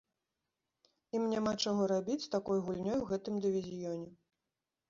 Ім 1.19 1.27
няма 1.33 1.53
чаго 1.67 1.81
рабіць 1.93 2.17
з 2.25 2.31
такой 2.37 2.65
гульнёй 2.71 2.99
у 3.03 3.07
гэтым 3.13 3.35
дывізіёне. 3.45 4.09